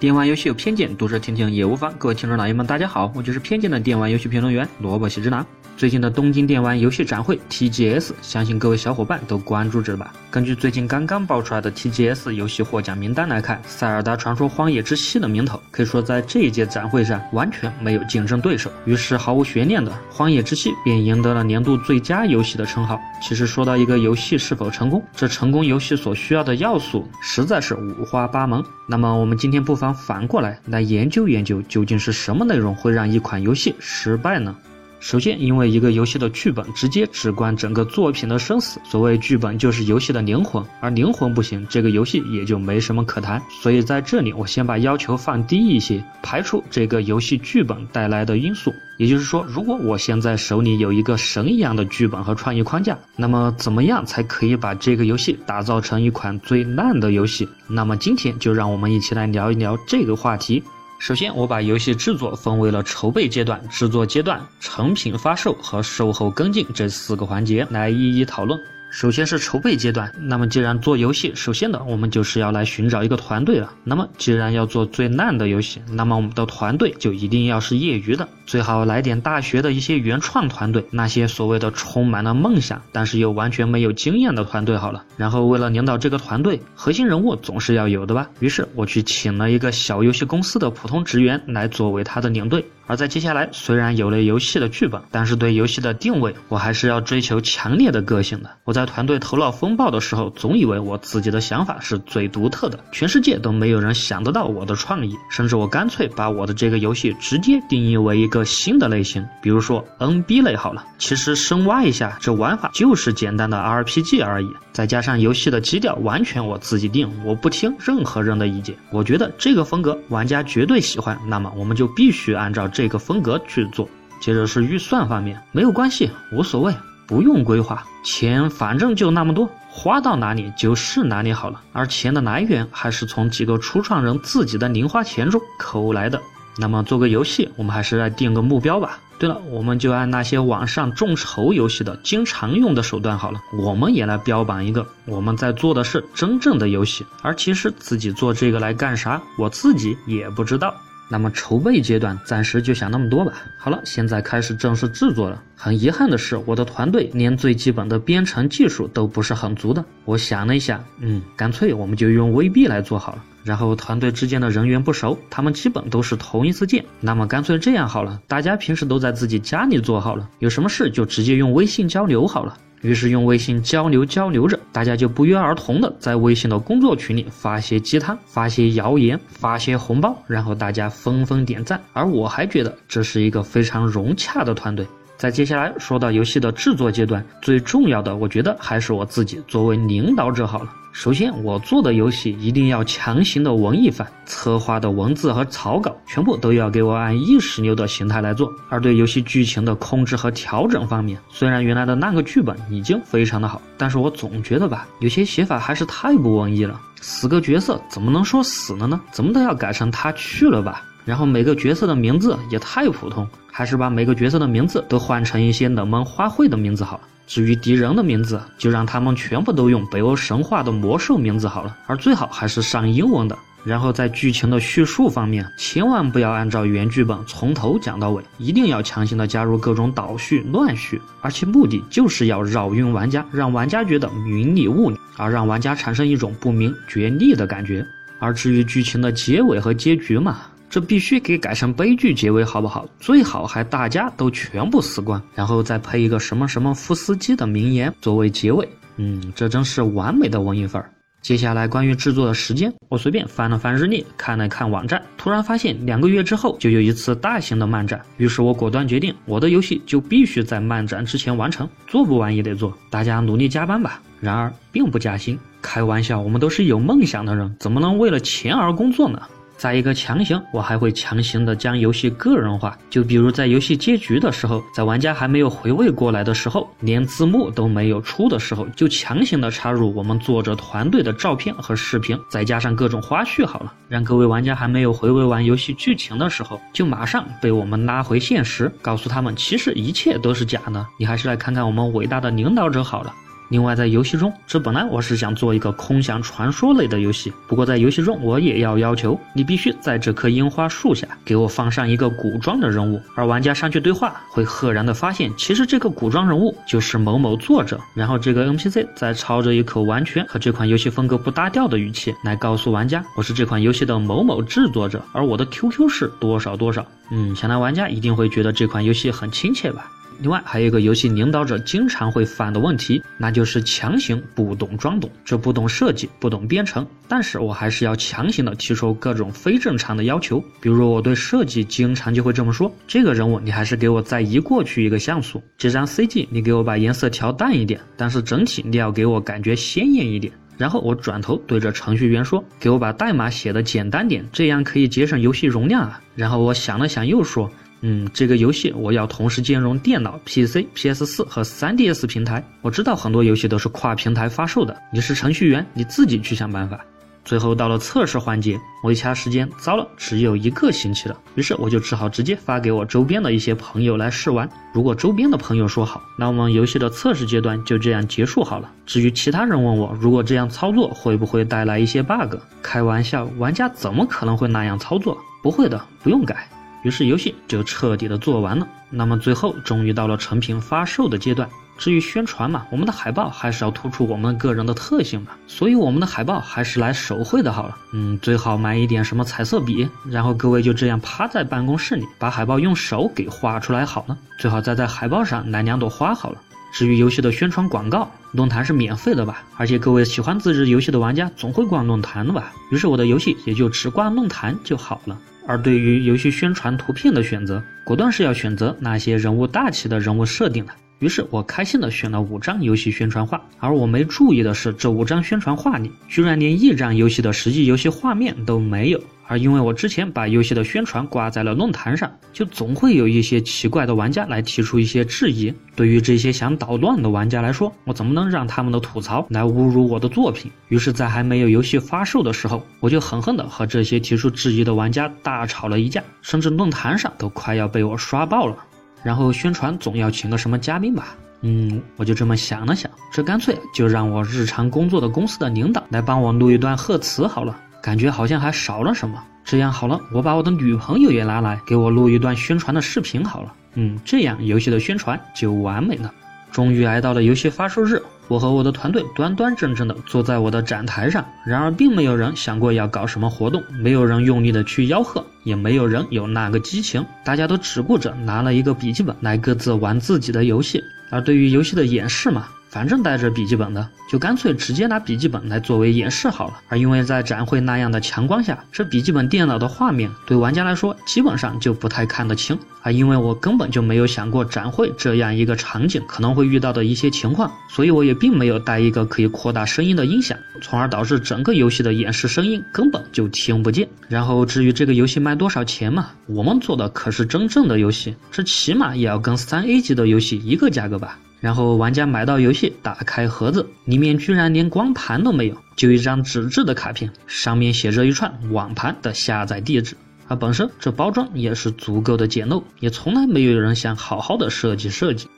[0.00, 1.92] 电玩游戏有偏见，读者听听也无妨。
[1.98, 5.46] 各位听众老爷们，大家好，我就是偏见的电玩游戏评论员萝卜喜之郎。
[5.76, 10.12] 最近的东京电玩游戏展会 TGS，相信各位小伙伴都关注着吧？
[10.30, 23.00] 根据最近刚刚爆出来的 TGS 游戏获奖名单来看，《塞尔达传说：荒野之息》的名头可以说在这一届展会上完全没有竞争对手，于是毫无悬念的《荒野之息》便赢得了年度最佳游戏的称号。
[23.20, 28.62] 其实说到一个游戏是否成功，这成功游戏所需要的要素实在是五花八门。
[28.86, 34.54] 那么我们今天不妨反过来来研究研究，究竟是什么内容会让一款游戏失败呢？
[35.00, 38.80] 首先，因为一个游戏的剧本直接至关整个作品的生死。
[38.84, 43.42] 所谓剧本就是游戏的灵魂，而灵魂不行，这个游戏也就没什么可谈。
[43.60, 48.72] 所以在这里，我先把要求放低一些，排除这个游戏剧本带来的因素。
[48.96, 57.48] 也就是说，如果我现在手里有一个神一样的剧本和创意框架，那么怎么样才可以把这个游戏打造成一款最烂的游戏？
[57.66, 60.62] 那么今天就让我们一起来聊一聊这个话题。
[61.00, 68.58] 首先，我把游戏制作分为了筹备阶段、制作阶段、成品发售和售后跟进这四个环节来一一讨论。
[68.94, 73.72] 首先是筹备阶段，那么既然做游戏，首先的我们就是要来寻找一个团队了。
[73.82, 85.04] 那么既然要做最烂的游戏，那么我们的团队就一定要是业余的，最好来点大学的一些原创团队，那些所谓的充满了梦想，但是又完全没有经验的团队好了。
[85.16, 88.30] 然后为了领导这个团队，核心人物总是要有的吧。
[88.38, 92.64] 于是我去请了一个小游戏公司的普通职员来作为他的领队。
[92.86, 98.50] 而在接下来，虽然有了游戏的剧本，但是对游戏的定位，我还是要追求强烈的个性的。
[98.64, 105.16] 我在团队头脑风暴的时候，总以为我自己的想法是最独特的，全世界都没有人想得到我的创意。
[105.30, 110.84] 甚至我干脆把我的这个游戏直接定义为一个新的类型，比如说 NB 类好了。
[110.98, 114.48] 其实深挖一下，这玩法就是简单的 RPG 而已。
[114.72, 118.74] 再加上游戏的基调完全我自己定，我不听任何人的意见。
[118.90, 122.64] 我觉得这个风格玩家绝对喜欢，那么我们就必须按照。
[122.74, 123.88] 这个风格去做，
[124.20, 126.74] 接着是预算方面，没有关系，无所谓，
[127.14, 131.62] 不用规划，钱反正就那么多，花到哪里就是哪里好了。
[131.72, 136.20] 而钱的来源还是从几个初创人自己的零花钱中抠来的。
[136.58, 138.98] 那么做个游戏，我们还是来定个目标吧。
[139.16, 147.06] 对了，我们就按那些网上众筹游戏的经常用的手段好了，我们也来标榜一个，我们在做的是真正的游戏。
[147.22, 150.74] 而其实自己做这个来干啥，我自己也不知道。
[151.14, 153.34] 那么筹备阶段暂时就想那么多吧。
[153.56, 155.40] 好了，现在开始正式制作了。
[155.54, 159.84] 很遗憾的是，我的团队连最基本的编程技术都不是很足的。
[160.06, 163.22] 我想了一下，嗯，干脆我们就用 VB 来做好了。
[163.44, 166.84] 然后团队之间的人员不熟，他们基本都是头一次见。
[166.98, 172.58] 那么干脆这样好了，大家平时都在自己家里做好了，有什么事就直接用微信交流好了。
[172.84, 181.80] 于是用微信交流交流着，大家就不约而同的在微信的工作群里发些鸡汤，发些谣言，发些红包，然后大家纷纷点赞。
[181.94, 184.86] 而我还觉得这是一个非常融洽的团队。
[185.16, 190.70] 在接下来说到游戏的制作阶段，最重要的，我觉得还是我自己作为领导者好了。
[190.92, 198.48] 首先，我做的游戏一定要强行的文艺范，策划的文字和草稿全部都要给我按意识流的形态来做。
[198.68, 206.80] 而对游戏剧情的控制和调整方面，虽然原来的那个剧本已经非常的好，但是我总觉得吧，有些写法还是太不文艺了。
[207.00, 209.00] 死个角色怎么能说死了呢？
[209.10, 210.84] 怎么都要改成他去了吧？
[211.04, 217.02] 然后每个角色的名字也太普通，还是把每个角色的名字都换成一些冷门花卉的名字好了。
[217.26, 223.36] 至于敌人的名字，就让他们全部都用北欧神话的魔兽名字好了，而最好还是上英文的。
[223.64, 237.86] 然后在剧情的叙述方面，千万不要按照原剧本从头讲到尾，一定要强行的加入各种倒叙、乱叙，而且目的就是要扰晕玩家，让玩家觉得云里雾里，而让玩家产生一种不明觉厉的感觉。
[238.18, 240.42] 而至于剧情的结尾和结局嘛。
[240.68, 242.86] 这必须给改成悲剧结尾，好不好？
[242.98, 248.68] 最好还大家都全部死光，然后再配一个什么什么夫斯基的名言作为结尾。
[248.96, 250.90] 嗯，这真是完美的文艺范儿。
[251.22, 264.02] 接下来关于制作的时间，我随便翻了翻日历，看了看网站，突然发现两个月之后就有一次大型的漫展，于是我果断决定，我的游戏就必须在漫展之前完成，做不完也得做，大家努力加班吧。
[264.20, 269.22] 然而并不加薪，开玩笑，我们都是有梦想的人，怎么能为了钱而工作呢？
[269.56, 293.14] 再一个强行，我还会强行的将游戏个人化，就比如在游戏结局的时候，在玩家还没有回味过来的时候，连字幕都没有出的时候，就强行的插入我们作者团队的照片和视频，再加上各种花絮，好了，让各位玩家还没有回味完游戏剧情的时候，就马上被我们拉回现实，告诉他们其实一切都是假的，你还是来看看我们伟大的领导者好了。
[293.54, 316.84] 另外，在游戏中，这本来我是想做一个空想传说类的游戏，不过在游戏中我也要要求你必须在这棵樱花树下给我放上一个古装的人物，而玩家上去对话会赫然的发现，其实这个古装人物就是某某作者，然后这个 NPC 再操着一口完全和这款游戏风格不搭调的语气来告诉玩家，我是这款游戏的某某制作者，而我的 QQ 是多少多少。
[317.12, 319.88] 嗯，想来玩家一定会觉得这款游戏很亲切吧。
[320.20, 326.86] 另外还有一个游戏领导者经常会犯的问题，那就是强行不懂装懂，这不懂设计，不懂编程。
[327.06, 340.32] 但是我还是要强行的提出各种非正常的要求，比如我对设计经常就会这么说：这个人物你还是给我再移过去一个像素，这张 CG 你给我把颜色调淡一点，但是整体你要给我感觉鲜艳一点。
[340.56, 346.00] 然后我转头对着程序员说：给我把代码写的简单点，这样可以节省游戏容量啊。
[346.14, 347.50] 然后我想了想又说。
[347.86, 352.42] 嗯，这个游戏我要同时兼容电脑、PC、PS 四和 3DS 平台。
[352.62, 354.74] 我知道很多游戏都是跨平台发售的。
[354.90, 356.80] 你是程序员，你自己去想办法。
[357.26, 361.18] 最后到了测试环节，我一掐时间，糟了，只有一个星期了。
[361.34, 364.48] 于是我就只好直接发给我周边的一些朋友来试玩。
[364.72, 368.72] 如果周边的朋友说好，那我们游戏的测试阶段就这样结束好了。
[368.86, 372.36] 至于其他人问我，如果这样操作会不会带来一些 bug？
[372.62, 375.18] 开玩笑，玩家怎么可能会那样操作？
[375.42, 376.48] 不会的，不用改。
[376.84, 378.64] 于是游戏就彻底的做完了。
[378.90, 381.48] 那么最后终于到了成品发售的阶段。
[381.76, 387.76] 至于宣传嘛，我们的海报还是要突出我们个人的特性嘛，所以我们的海报还是来手绘的好了。
[387.92, 394.16] 嗯，最好买一点什么彩色笔，然后各位就这样趴在办公室里，把海报用手给画出来好了。
[394.38, 396.40] 最好再在海报上来两朵花好了。
[396.72, 399.42] 至于游戏的宣传广告，论坛是免费的吧？
[399.56, 402.52] 而且各位喜欢自制游戏的玩家总会逛论坛的吧？
[402.70, 405.18] 于是我的游戏也就只挂论坛就好了。
[405.46, 410.72] 而对于游戏宣传图片的选择，果断是要选择那些人物大气的人物设定的。
[411.00, 419.00] 于是我开心的选了五张游戏宣传画，而我没注意的是，这五张宣传画里居然连一张游戏的实际游戏画面都没有。
[419.26, 425.52] 而因为我之前把游戏的宣传挂在了论坛上，就总会有一些奇怪的玩家来提出一些质疑。
[425.74, 430.50] 对于这些想捣乱的玩家来说，我怎么能让他们的吐槽来侮辱我的作品？
[430.68, 438.56] 于是，在还没有游戏发售的时候，我就狠狠地和这些提出质疑的玩家大吵了一架，甚至论坛上都快要被我刷爆了。
[439.02, 441.16] 然后宣传总要请个什么嘉宾吧？
[441.40, 447.58] 嗯，我就这么想了想，这干脆就让我日常工作的公司的领导来帮我录一段贺词好了。
[447.84, 449.22] 感觉好像还少了什么。
[449.44, 453.52] 这样好了，我把我的女朋友也拿来给我录一段宣传的视频好了。
[453.74, 456.10] 嗯，这样游戏的宣传就完美了。
[456.50, 461.22] 终于挨到了游戏发售日，我和我的团队端端正正的坐在我的展台上。
[461.44, 467.04] 然而，并没有人想过要搞什么活动，没有人用力的去吆喝，也没有人有那个激情。
[467.22, 470.82] 大家都只顾着拿了一个笔记本来各自玩自己的游戏。
[471.10, 472.48] 而对于游戏的演示嘛。
[472.74, 476.54] 反正带着笔记本的，就干脆直接拿笔记本来作为演示好了。
[476.68, 482.58] 而因为在展会那样的强光下，这笔记本电脑的画面对玩家来说基本上就不太看得清。
[482.82, 493.88] 而因为我根本就没有想过展会这样一个场景可能会遇到的一些情况，所以我也并没有带一个可以扩大声音的音响，从而导致整个游戏的演示声音根本就听不见。
[494.08, 501.20] 然后至于这个游戏卖多少钱嘛，我们做的可是真正的游戏，这起码也要跟三 A 级的游戏一个价格吧。
[501.44, 509.94] 然后玩家买到游戏，打开盒子，里面居然连光盘都没有，就一张纸质的卡片，上面写着一串网盘的下载地址。
[510.26, 515.28] 而本身这包装也是足够的简陋，也从来没有人想好好的设计设计。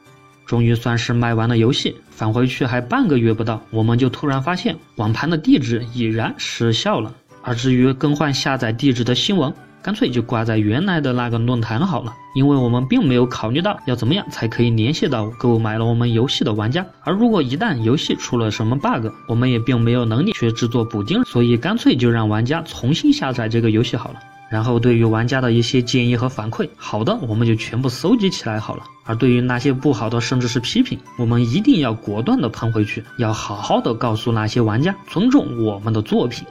[0.47, 7.13] 终于算是卖完了游戏，返回去还半个月不到，我们就突然发现网盘的地址已然失效了。
[7.43, 9.53] 而至于更换下载地址的新闻，
[9.87, 24.17] 干脆就挂在原来的那个论坛好了，因为我们并没有考虑到要怎么样才可以联系到购买了我们游戏的玩家，而如果一旦游戏出了什么 bug，我们也并没有能力去制作补丁，所以干脆就让玩家重新下载这个游戏好了。
[24.51, 36.45] 然后对于玩家的一些建议和反馈，好的我们就全部搜集起来好了，而对于那些不好的甚至是批评，我们一定要果断的喷回去，要好好的告诉那些玩家尊重我们的作品。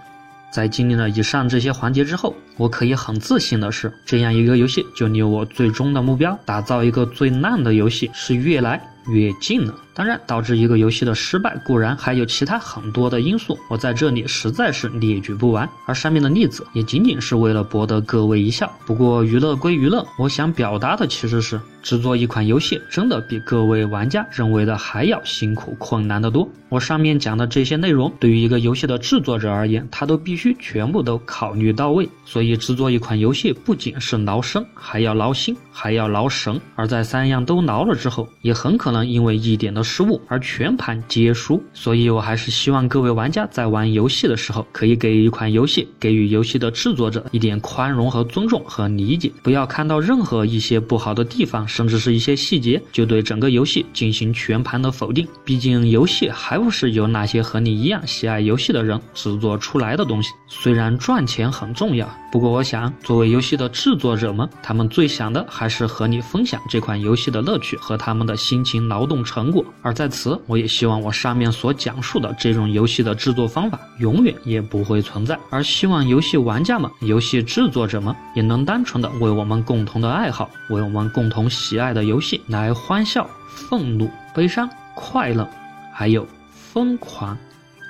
[0.56, 9.76] 在经历了以上这些环节之后，我可以很自信的是，这样一个游戏就离我最终的目标——打造一个最烂的游戏——是越来越近了。
[9.96, 15.68] 当然，导致一个游戏的失败固然还有其他很多的因素，我在这里实在是列举不完。
[15.86, 18.70] 而上面的例子也仅仅是为了博得各位一笑。
[18.86, 26.46] 不过娱乐归娱乐，我想表达的其实是，制作一款游戏真的比各位玩家认为的还要辛苦困难得多。
[26.68, 32.10] 我上面讲的这些内容，对于一个游戏的制作者而言，他都必须全部都考虑到位。
[32.26, 36.60] 所以制作一款游戏不仅是劳身，还要劳心，还要劳神。
[36.76, 39.85] 而在三样都劳了之后，也很可能因为一点的。
[39.86, 41.64] 失误而全盘皆输。
[41.74, 55.28] 所以，我还是希望各位玩家在玩游戏的时候，可以给一款游戏给予游戏的制作者一点宽容和尊重和理解，不要看到任何一些不好的地方，甚至是一些细节，就对整个游戏进行全盘的否定。
[55.44, 60.32] 毕竟，游戏还不是由那些和你一样喜爱游戏的人制作出来的东西。
[60.48, 69.64] 虽然赚钱很重要，不过我想，作为游戏的制作者们，他们最想的还是和你分享这款游戏的乐趣和他们的辛勤劳动成果。
[69.82, 75.38] 而在此，我也希望我上面所讲述的这种游戏的制作方法永远也不会存在。
[75.52, 85.48] 而希望游戏玩家们、游戏制作者们也能单纯的为我们共同的爱好、为我们共同喜爱的游戏来欢笑、愤怒、悲伤、快乐，
[85.94, 87.38] 还有疯狂。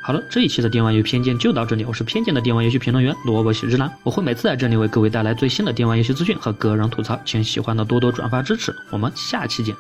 [0.04, 1.86] 好了，这一期的电玩游戏偏见就到这里。
[1.86, 8.75] 我是偏见的电玩游戏评论员萝卜喜之男，我会每次在这里为各位带来最新的电玩游戏资讯和个人吐槽，请喜欢的多多转发支持。
[8.92, 9.74] 我们下期见。